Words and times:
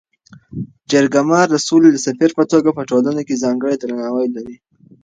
جرګه 0.91 1.21
مار 1.29 1.47
د 1.51 1.55
سولي 1.67 1.89
د 1.91 1.97
سفیر 2.05 2.31
په 2.39 2.43
توګه 2.51 2.69
په 2.77 2.83
ټولنه 2.89 3.21
کي 3.27 3.35
ځانګړی 3.43 3.75
درناوی 3.79 4.27
لري. 4.35 4.55